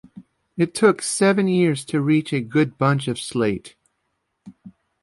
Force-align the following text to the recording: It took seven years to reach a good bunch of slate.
It 0.57 0.73
took 0.73 1.03
seven 1.03 1.47
years 1.47 1.85
to 1.85 2.01
reach 2.01 2.33
a 2.33 2.41
good 2.41 2.75
bunch 2.79 3.07
of 3.07 3.19
slate. 3.19 3.75